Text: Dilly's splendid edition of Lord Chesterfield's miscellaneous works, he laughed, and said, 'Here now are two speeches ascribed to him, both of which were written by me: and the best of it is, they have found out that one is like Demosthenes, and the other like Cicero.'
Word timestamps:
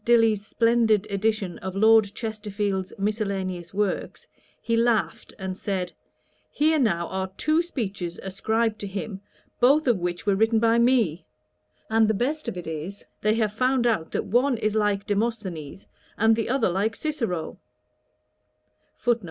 Dilly's 0.03 0.43
splendid 0.43 1.05
edition 1.11 1.59
of 1.59 1.75
Lord 1.75 2.05
Chesterfield's 2.15 2.91
miscellaneous 2.97 3.71
works, 3.71 4.25
he 4.59 4.75
laughed, 4.75 5.31
and 5.37 5.55
said, 5.55 5.91
'Here 6.49 6.79
now 6.79 7.07
are 7.09 7.31
two 7.37 7.61
speeches 7.61 8.19
ascribed 8.23 8.79
to 8.79 8.87
him, 8.87 9.21
both 9.59 9.85
of 9.85 9.99
which 9.99 10.25
were 10.25 10.33
written 10.33 10.57
by 10.57 10.79
me: 10.79 11.27
and 11.87 12.07
the 12.07 12.15
best 12.15 12.47
of 12.47 12.57
it 12.57 12.65
is, 12.65 13.05
they 13.21 13.35
have 13.35 13.53
found 13.53 13.85
out 13.85 14.09
that 14.11 14.25
one 14.25 14.57
is 14.57 14.73
like 14.73 15.05
Demosthenes, 15.05 15.85
and 16.17 16.35
the 16.35 16.49
other 16.49 16.69
like 16.71 16.95
Cicero.' 16.95 17.59